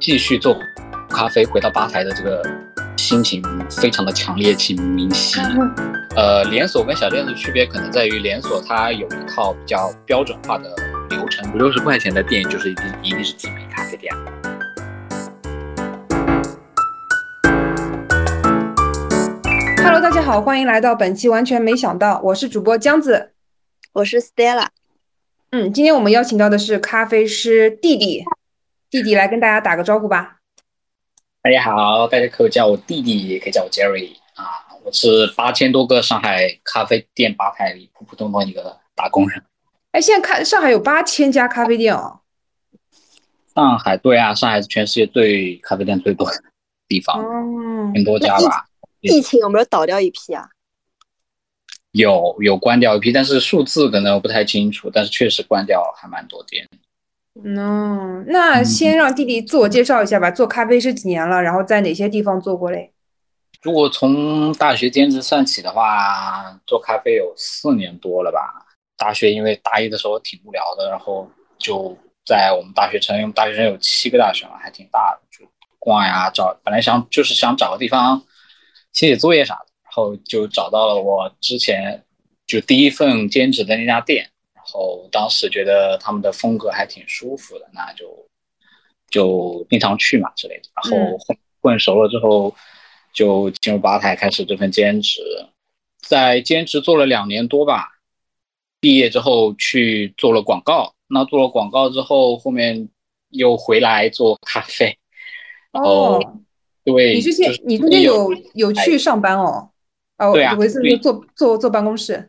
[0.00, 0.56] 继续做
[1.08, 2.40] 咖啡，回到吧台的这个
[2.96, 5.40] 心情非常的强烈且明晰。
[6.14, 10.72] 呃，连锁跟小店的区别可能在于，连锁它有一套比较标准化的
[11.10, 14.14] 流程，五六十块钱的店就是一定一定是精品咖啡店。
[19.82, 23.32] Hello，大家好，欢迎来到本期完全没想到，我是主播江子，
[23.94, 24.68] 我是 Stella。
[25.50, 28.22] 嗯，今天我们邀请到的是咖啡师弟弟，
[28.90, 30.38] 弟弟来跟大家打个招呼吧。
[31.42, 39.42] 大家好，大家可以叫我弟弟，也可以叫我 Jerry 啊，我是八千多个上海咖啡店吧台里普普通通一个打工人。
[39.92, 42.20] 哎，现在看上海有八千家咖啡店哦。
[43.54, 46.32] 上海对啊，上海是全世界最咖啡店最多的
[46.88, 48.64] 地方，哦，很多家吧。
[49.00, 50.48] 疫情有没有倒掉一批啊？
[51.92, 56.66] 有有关掉一批，但是数字可能我不太清楚，但是确实关掉还蛮多店。
[57.44, 60.30] 嗯，那先让弟弟自我介绍一下吧。
[60.30, 61.40] 做咖啡师几年了？
[61.40, 62.92] 然后在哪些地方做过嘞？
[63.62, 68.66] 如果从大学兼职算起的话，做咖啡有四年多了吧。
[68.96, 76.58] 大学因为大一的时候挺无聊的，然后就在我们大学城，因为大学城有七个大学嘛，还挺大的，就逛呀找。
[76.64, 78.20] 本来想就是想找个地方
[78.92, 82.02] 写写作业啥的，然后就找到了我之前
[82.48, 84.28] 就第一份兼职的那家店。
[84.68, 88.28] 然后当时觉得他们的风格还挺舒服的，那就
[89.08, 90.68] 就经常去嘛之类的。
[90.74, 92.54] 然后混混熟了之后，
[93.14, 95.22] 就进入吧台开始这份兼职，
[96.02, 97.94] 在兼职做了两年多吧。
[98.78, 102.90] 毕业之后去做了广告，那做了广告之后，后面
[103.30, 104.98] 又回来做咖啡。
[105.72, 106.20] 哦，
[106.84, 109.70] 对，你之前你中间有有去上班哦？
[110.18, 112.28] 哦，对啊，我是坐坐坐办公室。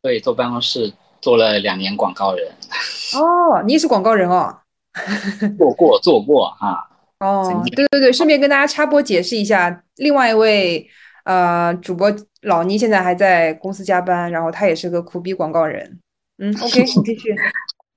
[0.00, 0.92] 对，坐办公室。
[1.20, 2.46] 做了两年广告人，
[3.14, 4.56] 哦，你也是广告人哦，
[5.58, 6.86] 做过做过啊，
[7.20, 10.88] 哦，对对对，顺便跟大家插播解释一下，另外一位
[11.24, 16.00] 呃主播老倪现在还在公司加班，然后他也是个苦逼广告人，
[16.38, 17.34] 嗯，OK，你继续。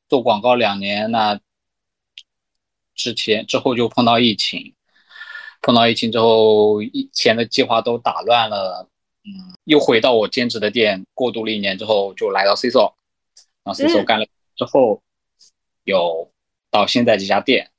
[0.10, 1.40] 做广告两年，那
[2.96, 4.74] 之前之后就碰到疫情，
[5.62, 8.90] 碰到疫情之后，以前的计划都打乱了，
[9.24, 12.70] 嗯，又回到我兼职的店，过渡了一年之后，就来到 C
[13.64, 13.74] 座。
[13.74, 15.02] 然后 C 所干了之后，
[15.84, 16.32] 有
[16.70, 17.70] 到现在这家店，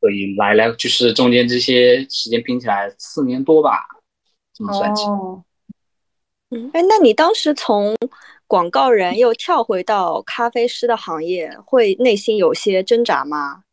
[0.00, 3.86] 所以来来就是中间这些时间拼起来四年多吧，
[4.52, 5.04] 这么算起。
[6.50, 7.96] 嗯，哎，那你当时从
[8.46, 13.64] 广告人又跳回到咖啡师的行业，会内心有些挣扎吗？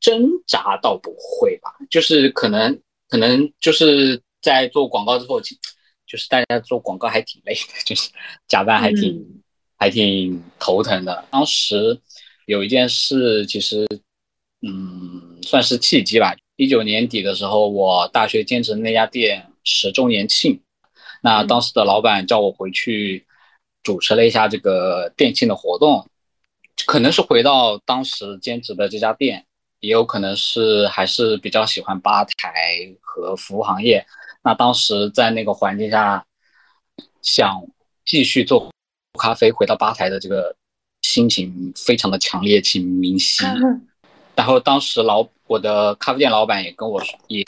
[0.00, 8.10] 挣扎倒不会吧，就是可能可能就是在做广告之后，就是大家做广告还挺累的，就是
[8.46, 9.42] 加班还挺。
[9.78, 11.24] 还挺头疼的。
[11.30, 11.98] 当时
[12.46, 13.86] 有一件事，其实，
[14.62, 16.34] 嗯，算是契机吧。
[16.56, 20.60] 一九年底的时候，我大学兼职那家店十周年庆，
[21.22, 23.24] 那当时的老板叫我回去
[23.82, 26.04] 主持了一下这个店庆的活动。
[26.86, 29.44] 可能是回到当时兼职的这家店，
[29.80, 34.06] 也有可能是还是比较喜欢吧台和服务行业。
[34.42, 36.24] 那当时在那个环境下，
[37.20, 37.66] 想
[38.04, 38.72] 继续做。
[39.18, 40.56] 咖啡回到吧台的这个
[41.02, 43.44] 心情非常的强烈且明晰，
[44.34, 47.44] 然后当时老我的咖啡店老板也跟我说，也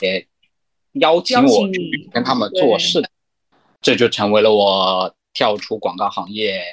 [0.93, 3.01] 邀请我去跟他们做事，
[3.81, 6.63] 这就成为了我跳出广告行业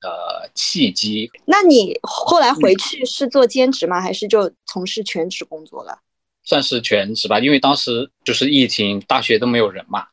[0.00, 1.30] 的契机。
[1.46, 4.00] 那你后来回去是做兼职吗？
[4.00, 5.98] 还是就从事全职工作了？
[6.44, 10.06] 算是全职吧，因为当时就是疫情，大学都没有人嘛，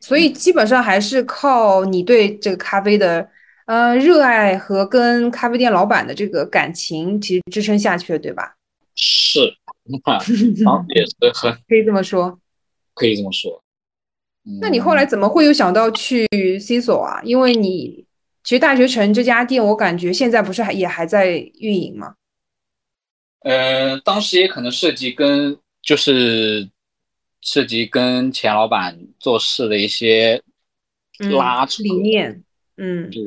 [0.00, 3.28] 所以基本上还是靠你对这个咖啡的。
[3.66, 8.56] 呃，热爱和跟咖啡店老板的这个感情，其实支撑下去了，对吧？
[8.94, 9.38] 是，
[10.94, 12.38] 也是很可以这么说，
[12.94, 13.62] 可以这么说。
[14.60, 16.26] 那你后来怎么会有想到去
[16.58, 17.20] C 所啊？
[17.22, 18.04] 因为你
[18.42, 22.16] 其实大学城这家店，我感觉现在不是还也还在运营吗？
[23.44, 26.68] 呃，当时也可能涉及跟就是
[27.40, 30.42] 涉及跟钱老板做事的一些
[31.18, 32.42] 拉扯理念。
[32.76, 33.22] 嗯，对，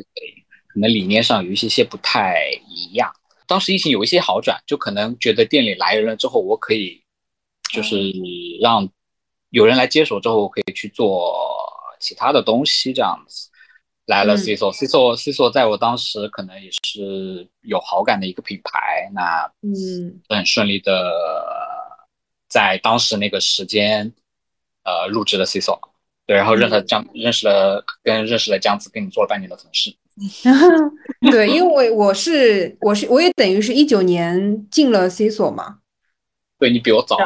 [0.68, 3.12] 可能理念上有一些些不太一样。
[3.48, 7.04] 当时疫情有一些好转，就可能觉得店里来人了之后，我可以
[7.72, 7.96] 就是
[8.62, 8.90] 让
[9.52, 11.36] 有人来接手之后，我可以去做
[12.00, 13.50] 其他的东西这样子。
[14.08, 21.12] 来了 C 座，C 座 C 座在我当时可能也是有好感的一个品牌，那嗯，很顺利的
[22.48, 24.14] 在当时那个时间
[24.84, 25.80] 呃入职了 C 座。
[26.26, 29.96] 对，然后认识江，认识了跟认识了江子，跟你做了半年的同事。
[31.32, 35.80] 对，因为我是我是我也等于是一九年进了 C 所嘛。
[36.58, 37.18] 对你比我早。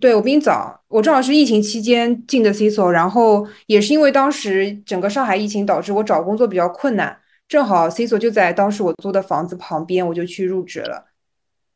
[0.00, 11.04] 对我比你早，我正好是疫情期间进的 CISO，然后也是因为当时整个上海疫情导致我找工作比较困难，正好 CISO 就在当时我租的房子旁边，我就去入职了。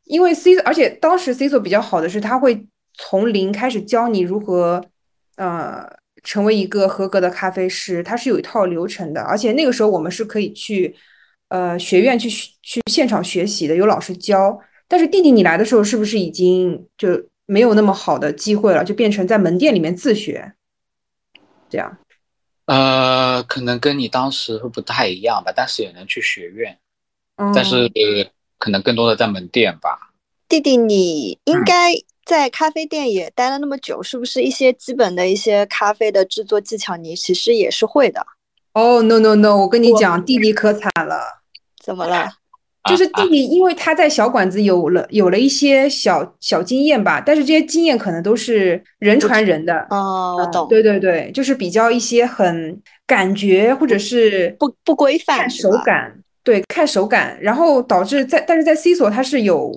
[0.03, 4.85] 因为 C，而且当时 CISO 比较好的是，他会从零开始教你如何，
[5.37, 5.89] 呃，
[6.29, 9.23] 成为一个合格的咖啡师，他是有一套流程的。
[9.23, 10.95] 而且那个时候我们是可以去，
[11.49, 12.29] 呃，学院去
[12.63, 14.61] 去现场学习的，有老师教。
[14.87, 17.09] 但是弟弟你来的时候，是不是已经就
[17.47, 20.53] 没有那么好的机会了，就变成在门店里面自学，
[21.71, 21.97] 这样？
[22.67, 26.79] 呃，可能跟你当时会不太一样吧，但是也能去学院，
[27.55, 27.91] 但是。
[28.61, 30.08] 可能更多的在门店吧。
[30.49, 31.93] 弟弟，你应该
[32.25, 38.27] 在咖啡店也待了那么久，是不是一些基本的一些咖啡的制作技巧，你其实也是会的？
[38.73, 41.43] 哦，no no no，我跟你讲，弟弟可惨了。
[41.85, 42.29] 怎么了？
[42.89, 49.87] 就是弟弟，因为他在小馆子有了有了一些小小经验吧，但是这些经验可能都是人传人的。
[49.91, 50.67] 哦，我懂。
[50.69, 56.19] 对对对，就是比较一些很感觉或者是不不规范，看手感。
[56.43, 59.71] 对，看手感，然后导致在，但是在 C 所它是有，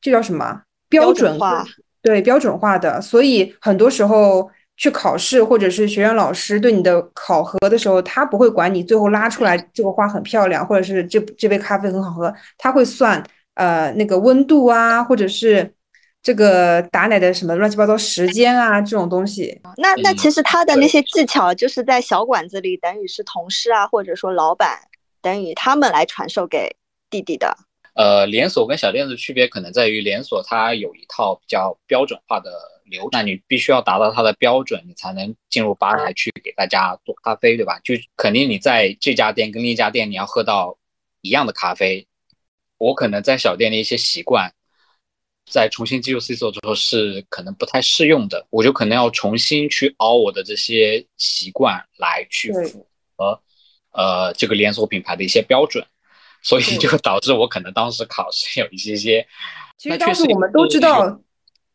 [0.00, 1.64] 这叫什么标准化？
[2.02, 13.22] 对，标准化的，所以很多时候去考试或者是学院老师对你的考核的时候，他不会管你最后拉出来这个花很漂亮，或者是这这杯咖啡很好喝，他会算
[13.54, 15.74] 呃那个温度啊，或者是
[16.22, 19.60] 这个打奶的什么乱七八糟时间啊这种东西。
[19.76, 24.78] 那那其实他的那些技巧，就是在小馆子里，等于是同事啊，或者说老板。
[25.22, 26.76] 等于他们来传授给
[27.10, 27.56] 弟弟的。
[27.96, 32.52] 呃，连锁跟小店的区别可能在于，连锁它有一套比较标准化的
[32.84, 37.80] 流，那你必须要达到它的标准，你才能进入吧台去给大家做咖啡，对吧？
[37.82, 40.76] 就肯定你在这家店跟另一家店，你要喝到
[41.22, 42.06] 一样的咖啡。
[42.76, 44.52] 我可能在小店的一些习惯，
[45.50, 53.40] 在重新进入 C 座之后是可能不太适用的，我就可能要重新去熬我的这些习惯来去符合。
[53.92, 55.82] 呃，这个连锁品牌的一些标准，
[56.46, 59.26] 所以就导致我可能当时考试有一些些。
[59.76, 61.20] 其实当时我们都知道，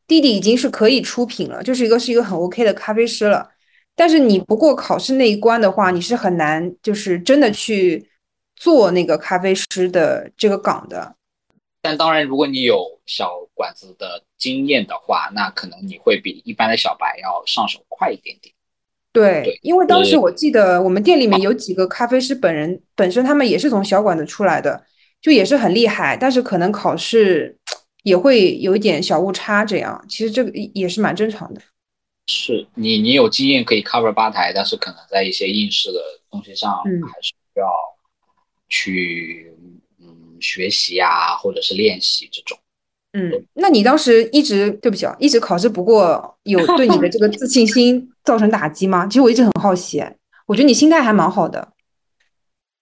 [0.07, 3.51] 弟弟已经是可以出品了，就是一个是一个很 OK 的咖啡师了。
[3.95, 8.09] 但是你不过考试那一关的话，你是很难就是真的去
[8.55, 11.15] 做那个咖啡师的这个岗的。
[11.81, 18.55] 但当然，如果你有小馆子的经验的话，那可能你会比一般的小白要上手快一点点。
[19.13, 24.85] 对，因为当时我记得我们店里面有几个咖啡师，本人本身他们也是从小馆子出来的，
[25.21, 27.57] 就也是很厉害，但是可能考试
[28.03, 31.61] 也会有一点小误差，这样其实这个也是蛮正常的。
[32.27, 35.99] 是你你有经验可以 cover 吧台，但是可能在一些应试的
[36.29, 37.67] 东西上还是需要
[38.69, 39.53] 去
[39.99, 42.57] 嗯学习啊，或者是练习这种。
[43.13, 49.05] 嗯，那你当时一直对不起啊，一直考试不过，有对你的这个自信心造成打击吗？
[49.07, 50.01] 其实我一直很好奇，
[50.45, 51.73] 我觉得你心态还蛮好的。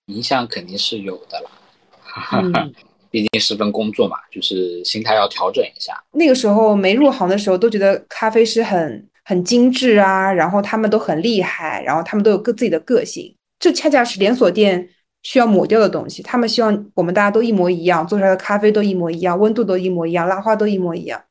[0.05, 2.69] 影响肯定是有的啦，
[3.09, 5.99] 毕竟是份工作嘛，就是心态要调整一下。
[6.11, 14.89] 那个时候没入行的时候，都觉得咖啡师很很精致啊，然后他们都很厉害，然后他们都有各自己的个性，这恰恰是连锁店。
[15.23, 21.23] 需要抹掉的东西，他们希望我们大家都一模一样，做出来的咖啡都一模一样，温度都一模一样，拉花都一模一样。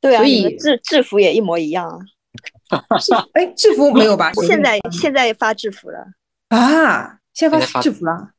[0.00, 1.98] 对啊，所以制制服也一模一样啊。
[3.34, 4.32] 哎，制服没有吧？
[4.46, 6.06] 现在现在发制服了
[6.48, 7.18] 啊！
[7.34, 8.30] 现在发制服了。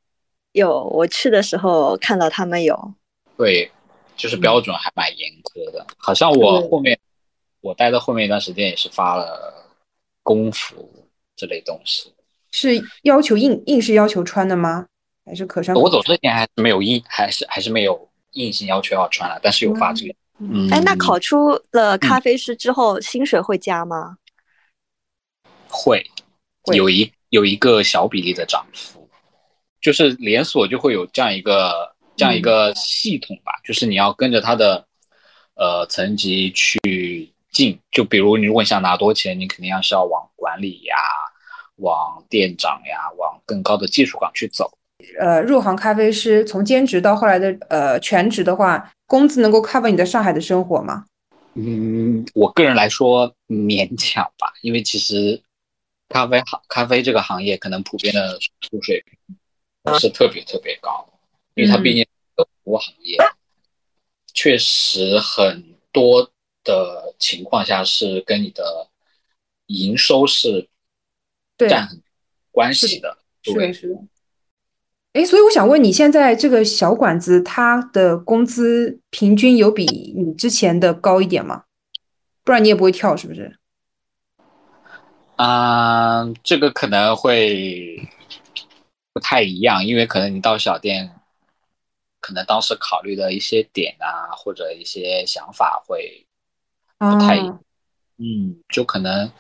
[0.54, 2.94] 有，我去的时候看到他们有。
[3.38, 3.72] 对，
[4.16, 5.86] 就是标准还蛮严苛的。
[5.98, 7.00] 好像我后面
[7.62, 9.72] 我待的后面一段时间也是发了
[10.24, 12.14] 工服这类东西。
[12.52, 14.88] 是要求硬硬是要求穿的吗？
[15.26, 15.78] 还是可穿？
[15.78, 20.16] 我走之前还是没有硬，还是还是没有硬性要求要穿了，但是有发这个。
[20.40, 24.18] 嗯，哎，那考出了咖啡师之后，薪水会加吗？
[25.68, 26.04] 会，
[26.74, 29.08] 有一有一个小比例的涨幅，
[29.80, 34.84] 就是连锁就会有这样一个这样一个系统吧，就是你要跟着他的
[35.56, 40.96] 呃层级去进，就比如你如果想拿多钱，你肯定要是要往管理呀。
[41.80, 44.72] 往店长呀，往更高的技术岗去走。
[45.18, 51.06] 呃，入行咖啡师从兼职到后来的呃全职的话，工资能够 cover 你在上海的生活吗？
[51.54, 55.42] 嗯，我个人来说勉强吧，因为其实
[56.10, 59.38] 咖啡行咖啡这个行业可能普遍的收入水平
[59.84, 61.08] 不是特别特别高，
[61.56, 62.06] 因为它毕竟
[62.36, 63.18] 服务行业，
[64.34, 66.30] 确实很多
[66.64, 68.90] 的情况下是跟你的
[69.68, 70.68] 营收是。
[71.68, 72.02] 占很
[72.52, 73.96] 关系的，是的，是的。
[75.14, 79.86] 哎，所以我想问你，现在这个小馆子，它的工资平均有比
[80.16, 81.64] 你之前的高一点吗？
[82.44, 83.58] 不然你也不会跳，是不是？
[85.38, 88.08] 嗯，这个可能会
[89.14, 91.12] 不太一样，因为可能你到小店，
[92.20, 96.28] 可能当时考虑的一些点啊，或者一些想法会
[96.98, 97.64] 不太一样。
[98.18, 99.32] 嗯，就可能，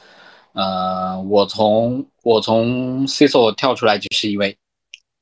[0.54, 4.58] 呃，我从我从 C 座跳出来，就是因为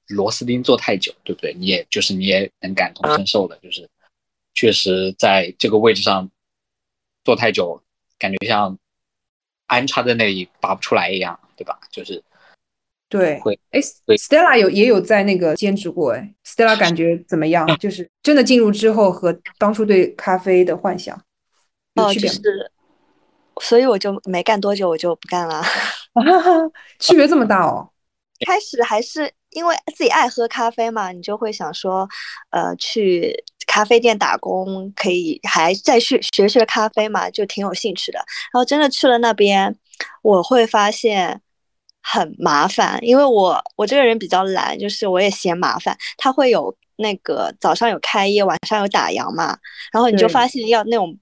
[0.08, 1.54] 螺丝钉做太久，对不对？
[1.54, 3.90] 你也就是你也能感同身受的，就是
[4.54, 6.30] 确实在这个位置上
[7.24, 7.82] 做太久，
[8.18, 8.78] 感觉像
[9.66, 11.80] 安插在那里拔不出来一样，对吧？
[11.92, 12.24] 就是
[13.10, 17.66] 对，会哎，Stella 有也有在那个兼职过，哎，Stella 感觉怎么样？
[17.80, 21.22] 就是真的进入之后和当初对咖啡的幻想
[21.94, 22.36] 有哦，区别吗？
[22.38, 22.72] 就是，
[23.62, 25.64] 所以我就没干多久，我就不干了。
[27.00, 27.90] 区别这么大哦？
[28.46, 32.08] 开始还是因为自己爱喝咖啡嘛，你就会想说，
[32.52, 38.20] 呃，去咖啡店打工，可以还再去学学咖啡嘛，就挺有兴趣的。
[38.54, 39.76] 然后真的去了那边，
[40.22, 41.42] 我会发现
[42.04, 45.98] 很麻烦，因为我我这个人比较懒，就是我也嫌麻烦。
[46.18, 49.58] 他会有那个早上有开业，晚上有打烊嘛，
[49.92, 51.18] 然后你就发现要那种。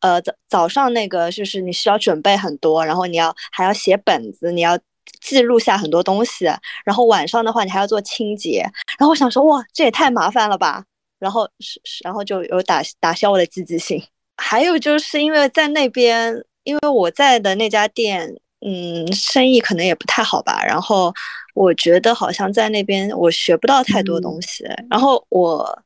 [0.00, 4.78] 呃，早早上那个就是你需要准备很多，然后你要还要写本子，你要
[5.20, 6.44] 记录下很多东西，
[6.84, 8.60] 然后晚上的话你还要做清洁，
[8.98, 10.84] 然后我想说哇，这也太麻烦了吧，
[11.18, 14.02] 然后是是然后就有打打消我的积极性。
[14.36, 21.12] 还有就是因为在那边，因为我在的那家店，嗯，生意可能也不太好吧，然后
[21.54, 25.82] 我觉得好像在那边我学不到太多东西，然后我。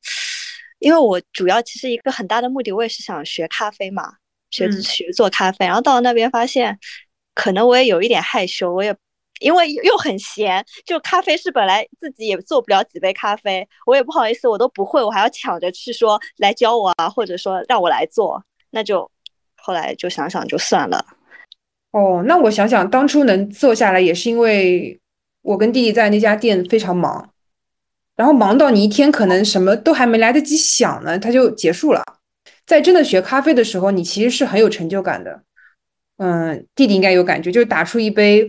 [0.78, 4.12] 因为我主要其实一个很大的目的，我也是想学咖啡嘛，
[4.50, 5.66] 学嗯学做咖啡。
[5.66, 6.78] 然后到了那边发现，
[7.34, 8.94] 可能我也有一点害羞，我也
[9.40, 19.08] 因为又很闲，就咖啡是本来自己也做不了几杯咖啡，我也不好意思，我都不会，我还要抢着去说来教我啊，或者说让我来做，那就
[19.56, 21.04] 后来就想想就算了。
[21.92, 24.98] 哦，那我想想，当初能做下来也是因为
[25.42, 27.30] 我跟弟弟在那家店非常忙，
[28.18, 32.02] 然后忙到你一天可能什么都还没来得及想呢，它就结束了。
[32.66, 35.44] 在真的学咖啡的时候，你其实是很有成就感的。
[36.16, 38.44] 嗯，弟弟应该有感觉，就是打出一杯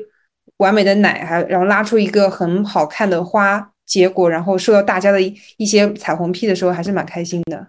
[0.57, 7.67] 完美的奶，还然后拉出一个很好看的花结果，然后受到大家的一一些彩虹屁的时候，还是蛮开心的。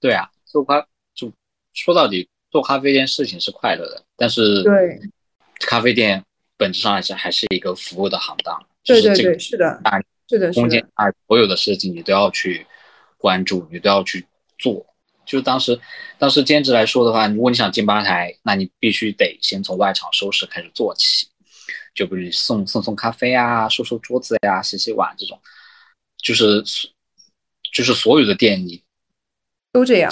[0.00, 0.84] 对啊，做咖
[1.14, 1.32] 就
[1.72, 5.00] 说到底，做咖啡这件事情是快乐的，但是对，
[5.60, 6.20] 咖啡店
[6.56, 12.66] 本质上来讲还是一个服务的行当，对对对，是的，大是的，是空间的，啊，所有的事情你都要去
[13.18, 14.26] 关注，你都要去
[14.58, 14.86] 做。
[15.26, 15.78] 就当时，
[16.18, 21.28] 当时兼职来说的话，如果你想进吧台，那你必须得先从外场收拾开始做起，
[21.94, 25.38] 就比如送送送咖啡啊，收收桌子呀、洗洗碗这种，
[26.16, 26.64] 就是
[27.74, 28.82] 就是所有的店你
[29.70, 30.10] 都这样。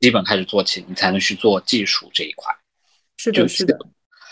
[0.00, 2.54] 基本开始做起，你才能去做技术这一块。
[3.18, 3.78] 是的，是的。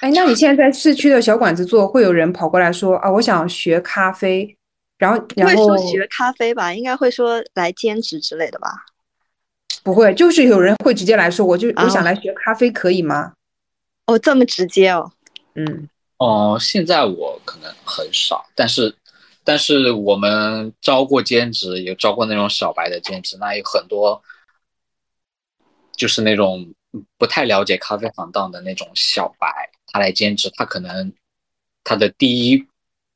[0.00, 4.58] 哎，那你现在在市区的小馆子做，会有人跑过来说啊，我想学咖啡，
[5.04, 8.86] 然后不会然后说学咖啡吧，应该会说来兼职之类的吧。
[9.82, 13.34] 不会，就是有人会直接来说，我就我想啊来学咖啡，可以吗？
[14.06, 15.12] 哦，这么直接哦。
[15.56, 18.96] 嗯，哦、现在我可能很少，但是
[19.44, 24.22] 但是我们招过兼职，也招过那种小白的兼职，那有很多
[25.94, 26.72] 就是那种
[27.18, 31.12] 不太了解咖啡行当的那种小白，他来兼职，他可能
[31.82, 32.66] 他的第一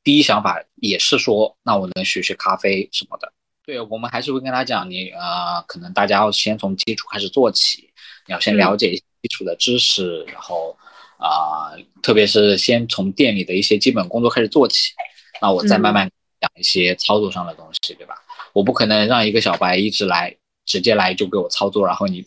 [0.04, 3.32] 第一想法也是说，那我能学学咖啡什么的。
[3.64, 7.90] 对我们还是会跟他讲，你呃，可能大家要先从基础开始做起，
[8.26, 10.76] 你要先了解一些基础的知识，然后
[11.18, 14.94] 啊、特别是先从店里的一些基本工作开始做起，
[15.42, 18.14] 那我再慢慢讲一些操作上的东西，对吧？
[18.52, 22.24] 我不可能让一个小白一直来，直接来就给我操作，然后你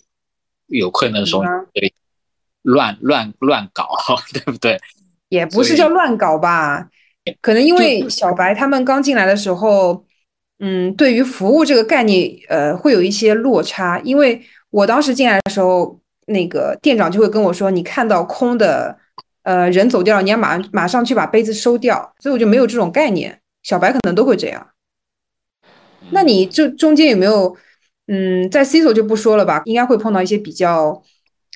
[0.68, 1.92] 有困难的时候你
[2.62, 3.90] 乱乱乱搞，
[4.32, 4.80] 对不对？
[5.30, 6.90] 也不是叫乱搞吧，
[7.42, 10.04] 可能因为小白他们刚进来的时候，
[10.60, 14.00] 嗯，对于服务这个概念，呃，会有一些落差。
[14.04, 18.98] 因为我当时进来的时候，那个店长就会跟我说，你看到空的，
[19.44, 23.40] 呃，人走掉了，你要马马上去把杯子收掉，所以我就没有这种概念。
[23.64, 24.70] 小白可能都会这样。
[26.10, 27.56] 那你这中间有没有，
[28.08, 31.04] 嗯，在 C 所就不说了吧，应该会碰到一些比较，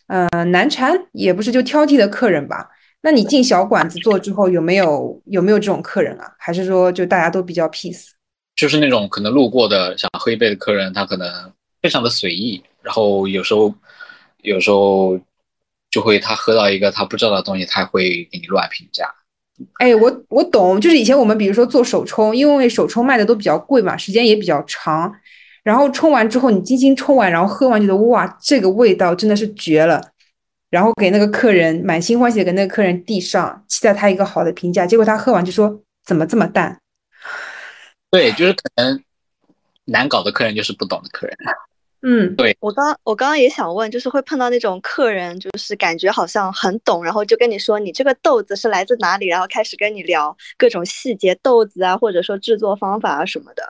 [0.08, 2.70] 呃，难缠，也不是就挑剔的客人吧？
[3.06, 6.34] 那你进小馆子做之后，有没有有没有这种客人啊？
[6.40, 8.08] 还是说就大家都比较 peace？
[8.56, 11.30] 就是那种可能路过的想喝一杯的客人，他可能
[11.84, 13.72] 非常的随意，然后有时候
[14.42, 15.20] 有时候
[15.92, 19.08] 就会他喝到一个他不知道的东西，他会给你乱评价。
[19.78, 25.14] 哎，我我懂，就是以前我们比如说做手冲，因为手冲卖的都比较贵嘛，时间也比较长，
[25.62, 30.02] 然后冲完之后你精心冲完，然后喝完觉得哇，这个味道真的是绝了。
[30.76, 36.78] 然后给那个客人满心欢喜的给那个客人递上，期待他一个好的评价，结果他喝完就说怎么这么淡？
[38.12, 39.02] 对，就是可能
[39.86, 41.38] 难搞的客人就是不懂的客人。
[42.02, 53.64] 嗯，对我刚我刚刚也想问，就是会碰到那种客人，就是感觉好像很懂，然后就跟你说你这个豆子是来自哪里，然后开始跟你聊各种细节，豆子啊，或者说制作方法啊什么的。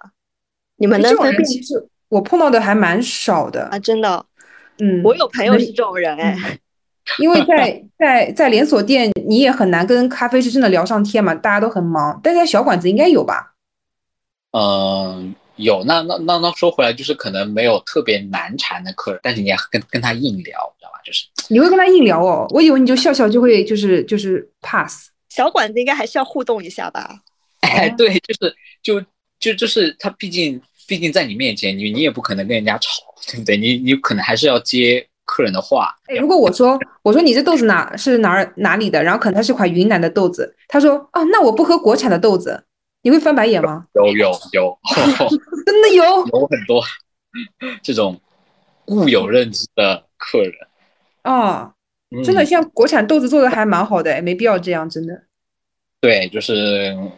[0.77, 3.77] 你们这种能分辨人其实我碰到的还蛮少的啊？。
[3.77, 4.25] 真的，
[4.79, 6.59] 嗯，我有朋友是这种人哎。
[7.19, 12.19] 因为在在在连锁店，你也很难跟咖啡师真的聊上天嘛，大家都很忙。
[12.23, 13.53] 但在小馆子应该有吧？
[14.51, 15.83] 嗯，有。
[15.83, 20.99] 那那那那说回来，就是可能没有特别难缠的客人，但是你也跟跟他硬聊，知道吧？
[21.05, 25.09] 就是你会跟他硬聊哦，我以为你就笑笑就会就是就是 pass。
[25.29, 27.21] 小馆子应该还是要互动一下吧？
[27.61, 29.01] 哎，对，就是就
[29.39, 32.89] 就就是他，毕竟毕竟在你面前，你你也不可能跟人家吵，
[33.27, 33.57] 对不对？
[33.57, 35.93] 你你可能还是要接客人的话。
[36.07, 42.63] 哎，如果我说我说你这豆子哪是哪儿哪里的，然后可能它是款云南的豆子，他说哦，那我不喝国产的豆子，
[43.01, 43.85] 你会翻白眼吗？
[43.93, 44.77] 有有有
[45.65, 46.81] 真的有，有很多
[47.83, 48.17] 这种
[48.85, 50.53] 固有认知的客人，
[51.25, 51.73] 哦，
[52.15, 55.23] 嗯真的像国产豆子做的还蛮好的，哎，没必要这样，真的。
[55.99, 57.11] 对，就是嗯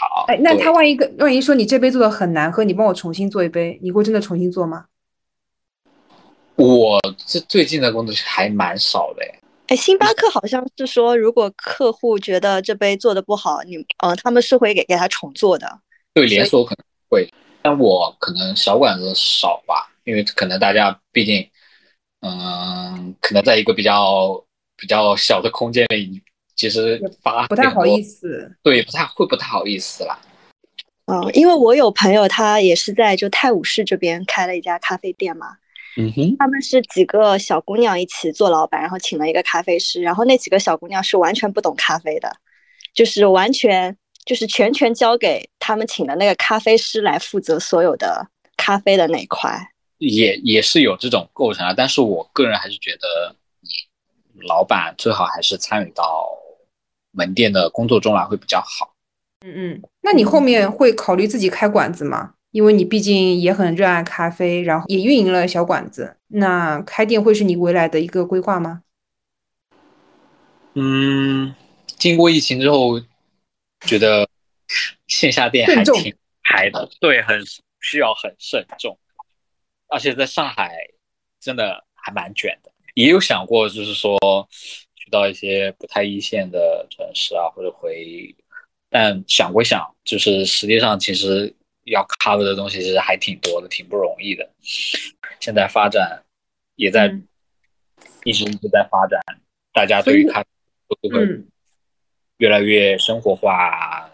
[0.00, 0.24] 好。
[0.28, 4.86] 哎，那他万一个万一说你这杯做的很难喝，你帮我重新做一杯，你会真的重新做吗？
[6.62, 9.38] 我这最近的工作还蛮少的，诶
[9.68, 15.80] 哎，星巴克好像是说，如果客户觉得这杯做的不好，你呃，他们是会给给他重做的。
[16.14, 17.28] 对连锁可能会，
[17.62, 21.48] 但我可能小馆子少吧，因为可能大家毕竟，
[22.20, 24.44] 嗯，可能在一个比较
[24.76, 26.22] 比较小的空间里，
[26.54, 28.56] 其实发不太好意思，思。
[28.62, 30.18] 对，不太会不太好意思啦。
[31.06, 35.56] 嗯，因为我有朋友，他也是在就泰晤士这边开了一家咖啡店嘛。
[35.96, 42.34] 嗯哼，他们是几个小姑娘一起做老板，然后请了一个咖啡师，然后那几个小姑娘是完全不懂咖啡的，
[42.94, 48.26] 就是完全就是全权交给他们请的那个咖啡师来负责所有的
[48.56, 49.50] 咖啡的那一块。
[49.98, 53.36] 也也是有这种构成啊，但是我个人还是觉得，
[54.48, 56.28] 老板最好还是参与到
[57.12, 58.94] 门店的工作中来会比较好。
[59.44, 62.34] 嗯嗯，那你后面会考虑自己开馆子吗？
[62.52, 68.82] 因为你毕竟也很热爱咖啡，然后也运营了小馆子，那开店会是你未来的一个规划吗？
[70.74, 71.54] 嗯，
[71.86, 73.00] 经过疫情之后，
[73.86, 74.28] 觉得
[75.06, 77.42] 线下店还挺嗨的，对，很
[77.80, 78.98] 需要很慎重，
[79.88, 80.76] 而且在上海
[81.40, 84.18] 真的还蛮卷的，也有想过就是说
[84.94, 88.34] 去到一些不太一线的城市啊，或者回，
[88.90, 94.48] 但想归想，就是实际上其实要 cover 的东西其实还挺多的，挺不容易的。
[95.40, 96.22] 现在发展
[96.76, 97.26] 也在、嗯
[98.24, 99.20] 一直一直在发展，
[99.72, 100.46] 大家对于咖啡
[101.00, 101.44] 都会嗯，
[102.36, 104.08] 越来越生活化。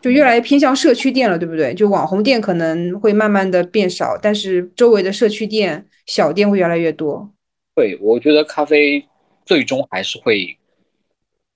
[0.00, 1.72] 就越来越偏向社区店了，对不对？
[1.72, 7.32] 就网红店可能会慢慢的变少，但是周围的社区店、小店会越来越多。
[7.76, 9.06] 对，我觉得咖啡
[9.46, 10.58] 最终还是会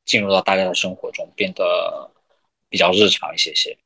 [0.04, 2.12] 进入到大家的生活中，变得
[2.68, 3.76] 比较日常一些些。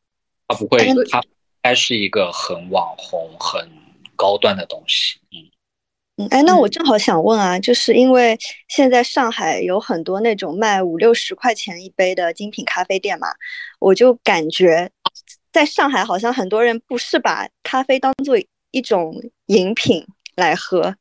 [0.48, 1.22] 它不会哎，它
[1.62, 3.70] 该是一个很网红、很
[4.16, 5.20] 高端的东西。
[5.30, 8.36] 嗯，嗯，哎，那我嗯正好想问啊，就是因为
[8.68, 13.28] 现在上海有很多那种卖五六十块钱一杯的精品咖啡店嘛，
[13.78, 14.90] 我就感觉
[15.52, 18.36] 在上海好像很多人不是把咖啡当做
[18.70, 19.14] 一种
[19.46, 20.96] 饮品来喝。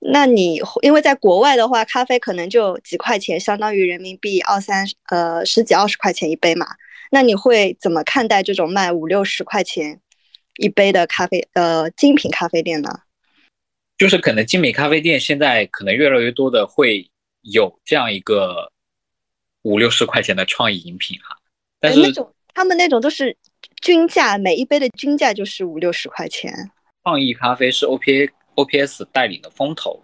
[0.00, 6.66] 那你因为在国外的话，咖啡可能就几块钱，相当于人民币二三呃十几二十块钱一杯嘛。
[7.14, 10.00] 那你会怎么看待这种卖五六十块钱
[10.56, 13.00] 一杯的咖啡呃精品咖啡店呢？
[13.98, 17.10] 就是可能精品咖啡店现在可能越来越多的会
[17.42, 18.72] 有这样一个
[19.60, 21.36] 五六十块钱的创意饮品哈，
[21.78, 23.36] 但是呃那种他们那种都是
[23.82, 26.72] 均价，每一杯的均价就是五六十块钱。
[27.04, 30.02] 创意咖啡是 OPA OPS 带领的风头，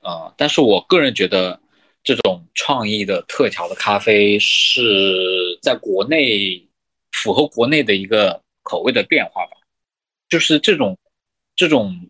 [0.00, 1.60] 呃，但是我个人觉得
[2.06, 6.64] 这种创意的特调的咖啡是在国内
[7.10, 9.56] 符合国内的一个口味的变化吧，
[10.28, 10.96] 就是这种
[11.56, 12.08] 这种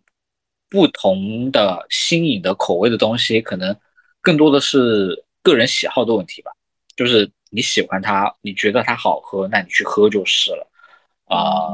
[0.69, 3.75] 不同的新颖的口味的东西，可能
[4.21, 6.51] 更多的是个人喜好的问题吧，
[6.95, 10.71] 就是你喜欢它，你觉得它好喝，那你去喝就是了，
[11.25, 11.73] 啊、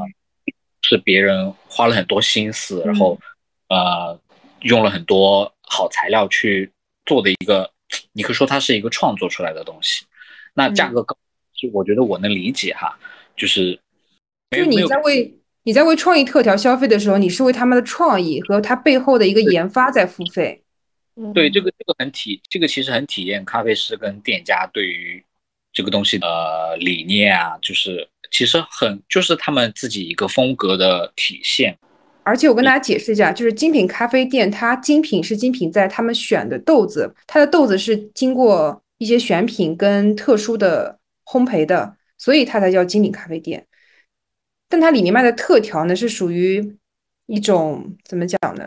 [0.81, 3.19] 是别人花了很多心思，然后
[3.67, 4.17] 呃
[4.61, 6.71] 用了很多好材料去
[7.05, 7.69] 做的一个，
[8.11, 10.05] 你可以说它是一个创作出来的东西。
[10.53, 11.17] 那价格高，
[11.53, 12.97] 就我觉得我能理解哈，
[13.35, 13.79] 就是
[14.51, 20.61] 就是你在为你在为创意特调消费的时候，你是为他们的创意和它背后的一个研发在付费。
[21.33, 25.23] 对，这个这个很体，这个其实很体验咖啡师跟店家对于
[25.71, 31.77] 这个东西的理念啊，就是其实很就是他们自己一个风格的体现。
[32.25, 43.65] 而且我跟大家解释一下，就是精品咖啡店，它精品是精品在他们选的豆子，它的豆子是经过一些选品跟特殊的烘焙的，所以它才叫精品咖啡店。
[44.69, 46.75] 但它里面卖的特调呢，是属于
[47.27, 48.65] 一种怎么讲呢？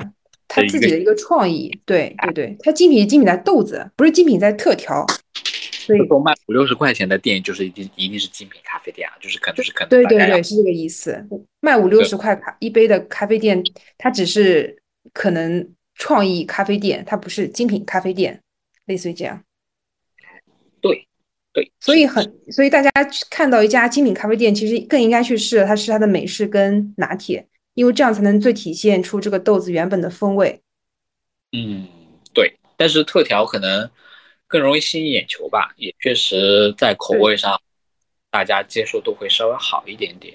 [0.49, 5.05] 他自己的一个创意，对对对，它精品是精品在豆子，不是精品在特调。
[5.87, 11.25] 所以说卖五六十块钱的店就是一定一定是精品咖啡店啊，就是可能就是可能对对对，是这个意思。
[11.61, 13.63] 卖五六十块咖一杯的咖啡店，
[13.97, 14.77] 它只是
[15.13, 18.43] 可能创意咖啡店，它不是精品咖啡店，
[18.87, 19.43] 类似于这样。
[20.81, 21.07] 对
[21.53, 22.91] 对，所以很所以大家
[23.31, 27.47] 看到一家精品咖啡店，其实更应该去试它是它的美式跟拿铁。
[27.75, 30.63] 因为这样才能最体现出这个豆子原本的风味。
[31.53, 31.87] 嗯，
[32.33, 32.59] 对。
[32.75, 33.91] 但是特调可能
[34.49, 37.61] 更容易吸引眼球吧，也确实在口味上
[38.31, 40.35] 大家接受度会稍微好一点点。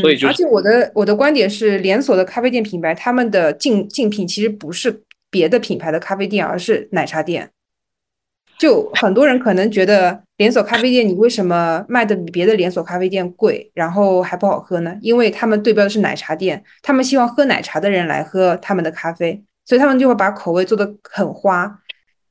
[0.00, 7.50] 所以就，而且我的我的观点是，连锁的咖啡店品牌，他们的竞竞品其实不是别的品牌的咖啡店，而是奶茶店。
[8.58, 14.96] 就很多人可能觉得连锁咖啡店，你为什么卖的比别的连锁咖啡店贵，然后还不好喝呢？
[15.02, 21.81] 因为他们对标的是奶茶店，他们希望喝奶茶的人来喝他们的咖啡，所以他们就会把口味做的很花。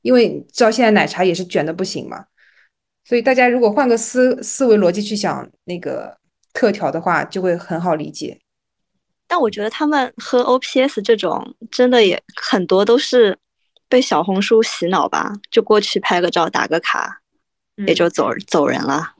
[0.02, 2.26] 因为知道现在奶茶也是卷的不行嘛，
[3.04, 6.18] 所以大家如果换个思思维逻辑去想那个
[6.52, 8.38] 特调的话，就会很好理解。
[9.26, 13.38] 但我觉得他们喝 OPS 这种真的也很多都是。
[13.88, 17.20] 被小红书洗脑吧，就过去拍个照、打个卡，
[17.86, 19.12] 也就走走人了。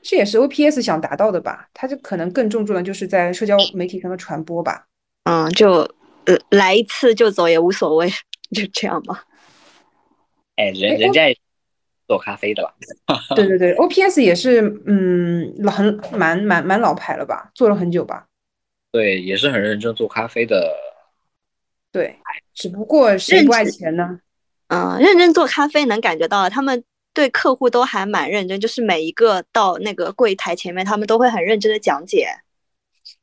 [0.00, 1.66] 这也是 OPS 想达到的吧？
[1.74, 4.86] 他就可能更重重的就是在社交媒体上的传播吧。
[5.24, 5.78] 嗯，就
[6.26, 8.08] 呃来一次就走也无所谓，
[8.54, 9.24] 就这样吧。
[10.56, 11.36] 哎，人人家也
[12.06, 12.74] 做咖啡的吧？
[13.34, 17.50] 对对对，OPS 也是嗯老很蛮蛮蛮老牌了吧？
[17.54, 18.26] 做了很久吧？
[18.90, 20.74] 对，也是很认真做咖啡的。
[21.90, 22.16] 对。
[22.54, 24.20] 只不过谁不爱钱呢？
[24.68, 26.84] 嗯，认真做咖啡能感觉到他们
[27.14, 32.28] 对客户都还蛮认真，就是每一个到那个柜台前面，他们都会很认真的讲解。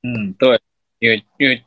[0.02, 0.60] 嗯，对，
[0.98, 1.64] 因为因为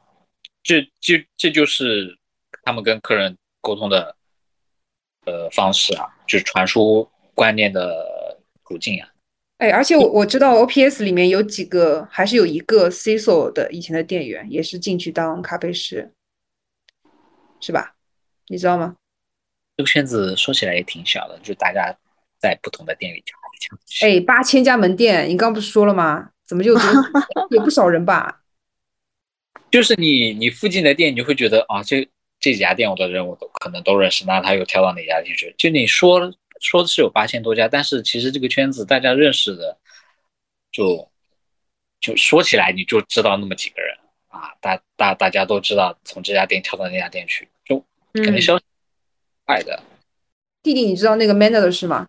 [0.65, 2.19] 这这这就是
[2.65, 4.17] 他们跟客人沟通的
[5.25, 9.09] 呃方式啊，就是传输观念的途径啊。
[9.59, 16.13] 哎，而且我我知道 OPS 里面有几个，还是有一个 CISO 的以前的店员，也是进去当咖啡师。
[17.61, 17.95] 是吧？
[18.49, 18.97] 你知道吗？
[19.77, 21.97] 这个圈子说起来也挺小的，就大家
[22.41, 23.23] 在不同的店里。
[24.03, 26.31] 哎，八千家门店，你刚不是说了吗？
[26.45, 26.75] 怎么就
[27.51, 28.43] 也不少人吧？
[29.71, 32.07] 就是你，你附近的店，你就会觉得啊，这
[32.43, 35.55] 这几家店我的人我都可能都认识，那他又跳到哪家去？
[35.57, 39.79] 就你说说的是有八千多家，但是其实这个圈子大家认识的，
[40.71, 41.09] 就
[42.01, 43.97] 就说起来你就知道那么几个人。
[44.29, 48.65] 啊，大大大家都知道，从这家店跳到那家店去，就肯定消息
[49.45, 49.83] 快的。
[50.63, 52.09] 弟弟，你知道那个 Manner 的事吗？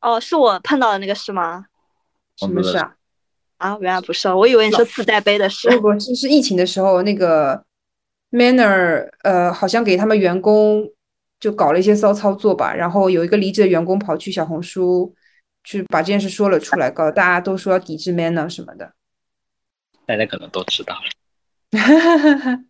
[0.00, 1.66] 哦，是我碰到的那个事吗？
[2.36, 2.94] 什么事啊？
[3.56, 5.68] 啊，原来不是，我以为你说自带杯的事。
[5.78, 7.64] 不不，是是疫情的时候，那个
[8.30, 10.90] Manner 呃，好像给他们员工
[11.38, 15.14] 就搞了一些骚操作吧，然后有一个离职的员工跑去小红书
[15.64, 18.92] 去把这件事说了出来，搞得大家都说要抵制 Manner 什么的。
[20.06, 21.02] 大家可能都知道了，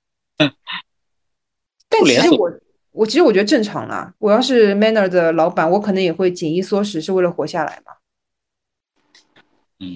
[1.89, 2.51] 但其实我
[2.93, 4.15] 我其实我觉得正常啦。
[4.19, 7.93] 我要是 Manner 的老板，我可能也会紧衣缩食，是为了活下来嘛。
[9.81, 9.87] 嗯，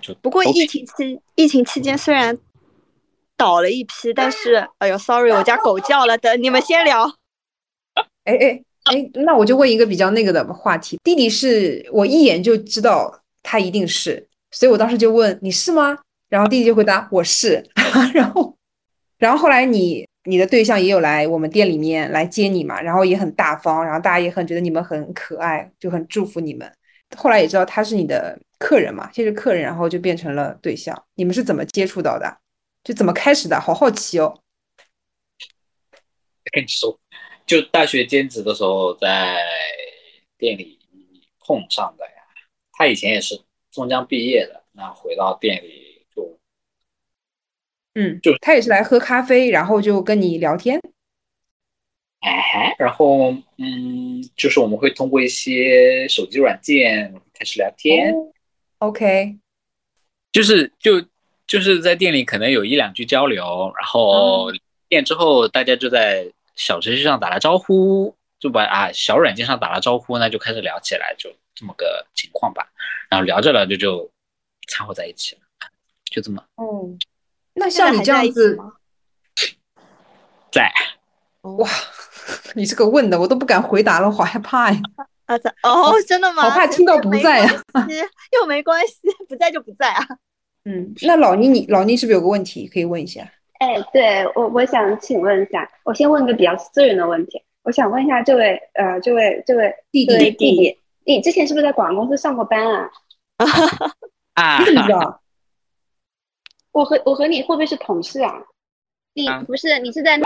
[0.00, 2.38] 就不过疫情期疫情期间虽然
[3.40, 7.10] 倒了一批，但是哎呦，sorry，我家狗叫了，等你们先聊。
[8.24, 10.98] 哎哎哎，那我就问一个比较那个的话题。
[11.02, 15.96] 弟弟是我一眼就知道他一定是，所以我当时就问你是吗？
[16.28, 17.64] 然后弟弟就回答我是，
[18.12, 18.54] 然后，
[19.16, 26.70] 然后后来你你的对象也有来我们店里面来接你嘛，然后也很大方，然后大家也很觉得你们很可爱，就很祝福你们。
[27.16, 30.94] 后来也知道他是你的客人嘛，先是客人，然后就变成了对象。
[31.14, 32.36] 你们是怎么接触到的？
[32.82, 33.60] 就怎么开始的？
[33.60, 34.40] 好好奇哦。
[36.52, 36.98] 跟你说，
[37.46, 39.38] 就大学兼职的时候在
[40.38, 40.78] 店里
[41.38, 42.12] 碰上的呀。
[42.72, 43.40] 他以前也是
[43.70, 46.38] 松江毕业的，那回到店里就。
[47.94, 50.80] 嗯，就他也是来喝咖啡，然后就跟你聊天。
[52.20, 58.14] 哎，然后嗯，就是我们会通过一些手机软件开始聊天。
[58.78, 59.38] OK，
[60.32, 61.06] 就是就
[61.50, 64.52] 就是在店里可能有一两句交流，然后
[64.88, 72.68] 店之后大家就在小程序上打了招呼，就把啊小软件上打了招呼，那就开始聊起来，就这么个情况吧。
[73.08, 74.08] 然后聊着聊着就
[74.68, 75.40] 掺和在一起了，
[76.04, 76.88] 就这么哦，
[77.54, 78.74] 那像你这样子，吗？
[80.52, 80.72] 在。
[81.40, 81.68] 哇，
[82.54, 84.80] 你这个问的我都不敢回答了，好害怕呀。
[85.26, 86.44] 啊，在哦，真的吗？
[86.44, 87.96] 好怕听到不在啊没关系
[88.38, 88.94] 又没关系，
[89.28, 90.06] 不在就不在啊。
[90.64, 93.30] 嗯，那老倪，你老倪是不是有个问题可以问一下？
[93.58, 102.90] 哎，对我，我想请问一下，我先问个比较私人的问题，我想问一下这位，呃，这位，这位弟弟弟弟，你之前是不是在广告公司上过班啊？
[104.34, 105.20] 啊你，怎么知道？
[106.72, 108.42] 我和我和你会不会是同事啊？
[109.12, 110.24] 你啊不是你是在那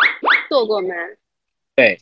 [0.48, 0.88] 做过吗？
[1.74, 1.98] 对，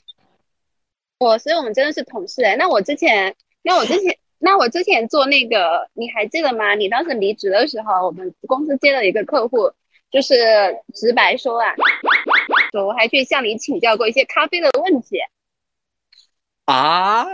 [1.19, 2.57] 我，所以我们真的是同事哎。
[2.57, 6.75] 那我之前，那我之前，那我之前做那个，你还记得吗？
[6.75, 9.71] 你当时离职的时候，我们公司接了一个客户，
[10.11, 10.35] 就是
[10.93, 11.73] 直白说啊，
[12.73, 15.19] 我还去向你请教过一些咖啡的问题。
[16.65, 17.25] 啊，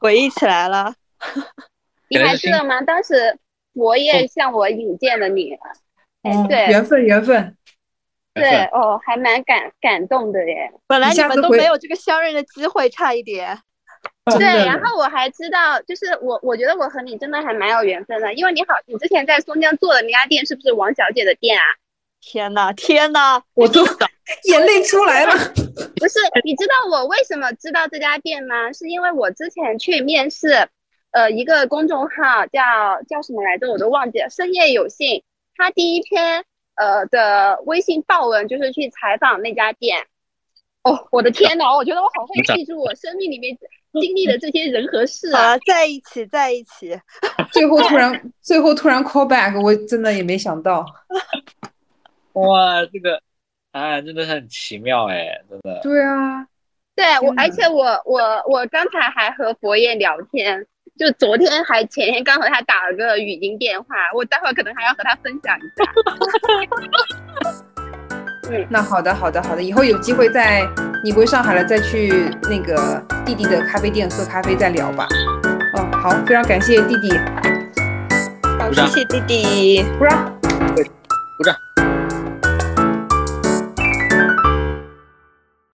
[0.00, 0.94] 回忆起来了，
[2.10, 2.82] 你还记得吗？
[2.82, 3.38] 当时
[3.72, 5.56] 我也向我引荐了你，
[6.20, 7.56] 哎哦，对缘分，缘分。
[8.34, 10.70] 对哦，还蛮感感动的耶。
[10.86, 13.58] 本来你们都没有这个相认的机会，差一点。
[14.38, 21.62] 对，然后我还知道，就是我我觉得我和你真的还蛮有缘分的，因为你好，你之前在松江做的那家店是不是王小姐的店啊？
[22.22, 23.42] 天呐，天呐！
[23.52, 23.84] 我都
[24.48, 25.32] 眼泪出来了。
[26.00, 28.72] 不是，你知道我为什么知道这家店吗？
[28.72, 30.68] 是因为我之前去面试，
[31.10, 34.30] 呃，一个公众号叫叫什么来着，我都忘记了。
[34.30, 35.22] 深夜有幸，
[35.54, 36.42] 他第一篇
[36.76, 40.06] 呃的微信报文就是去采访那家店。
[40.82, 43.54] 哦，我的天呐，我觉得我好会记住我生命里面
[44.00, 45.56] 经历的这些人和事啊！
[45.66, 46.98] 在一起，在一起。
[47.52, 50.84] 最后突然，最后突然 call back，我真的也没想到。
[52.34, 53.20] 哇，这个
[53.72, 55.80] 啊，真的很奇妙哎，真的。
[55.82, 56.44] 对啊，
[56.96, 60.66] 对我，而且我我我刚才还和佛爷聊天，
[60.98, 65.84] 就昨天还前天刚和他打了个语音电话，我待会儿可能还要和他分享一下。
[68.68, 70.62] 那好的，好的，好的，以后有机会再
[71.02, 75.06] 你回上海了，再去那个弟弟的咖啡店喝咖啡再聊吧。
[75.74, 77.12] 哦，好，非常感谢弟弟，
[78.58, 79.84] 好，谢谢弟弟。
[79.98, 80.32] 不让。
[81.36, 81.54] 鼓掌。